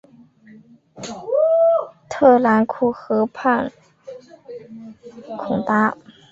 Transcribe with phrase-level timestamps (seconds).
[2.09, 3.71] 特兰库河畔
[5.37, 5.95] 孔达。